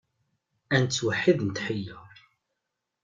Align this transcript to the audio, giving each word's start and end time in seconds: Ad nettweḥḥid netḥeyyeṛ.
Ad 0.75 0.79
nettweḥḥid 0.83 1.39
netḥeyyeṛ. 1.43 2.05